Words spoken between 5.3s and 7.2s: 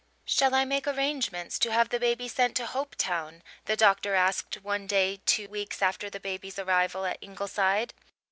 weeks after the baby's arrival at